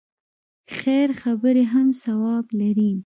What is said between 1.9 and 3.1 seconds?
ثواب لري.